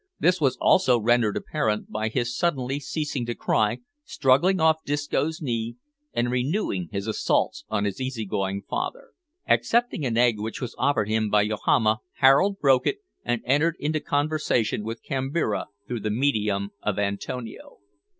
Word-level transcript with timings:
This 0.19 0.41
was 0.41 0.57
also 0.59 0.97
rendered 0.99 1.37
apparent 1.37 1.91
by 1.91 2.09
his 2.09 2.35
suddenly 2.35 2.79
ceasing 2.79 3.23
to 3.27 3.35
cry, 3.35 3.81
struggling 4.03 4.59
off 4.59 4.83
Disco's 4.83 5.43
knee, 5.43 5.75
and 6.11 6.31
renewing 6.31 6.89
his 6.91 7.05
assaults 7.05 7.65
on 7.69 7.85
his 7.85 8.01
easy 8.01 8.25
going 8.25 8.63
father. 8.67 9.09
Accepting 9.47 10.03
an 10.03 10.17
egg 10.17 10.39
which 10.39 10.59
was 10.59 10.73
offered 10.79 11.07
him 11.07 11.29
by 11.29 11.47
Yohama, 11.47 11.99
Harold 12.13 12.57
broke 12.59 12.87
it, 12.87 12.97
and 13.23 13.43
entered 13.45 13.75
into 13.77 13.99
conversation 13.99 14.83
with 14.83 15.03
Kambira 15.03 15.67
through 15.87 15.99
the 15.99 16.09
medium 16.09 16.71
of 16.81 16.97
Antonio. 16.97 17.77